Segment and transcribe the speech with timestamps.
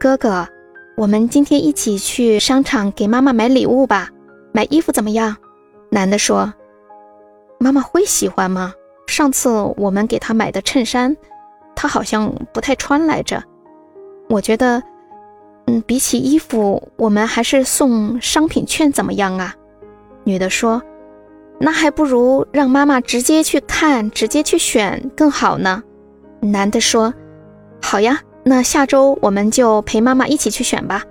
[0.00, 0.48] 哥哥，
[0.96, 4.08] 我们今天一起去商场给妈妈买礼物吧，
[4.52, 5.36] 买衣服怎么样？”
[5.92, 6.50] 男的说
[7.60, 8.72] ：“妈妈会喜欢吗？
[9.06, 11.14] 上次我们给她买的衬衫，
[11.76, 13.44] 她好像不太穿来着。
[14.30, 14.82] 我觉得，
[15.66, 19.54] 嗯，比起衣服，我们还是送商品券怎么样啊？”
[20.24, 20.82] 女的说。
[21.61, 25.81] 那还不如让妈妈直接去看，直接去选更好呢。
[26.39, 31.03] 男的说：“好呀，那下周我们就陪妈妈一起去选吧。”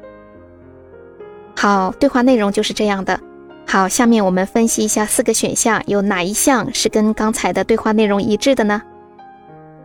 [1.59, 3.19] 好，对话内容就是这样的。
[3.67, 8.81] 好，下面我们分析一下四个选项，有哪一项是跟刚才的对话内容一致的呢？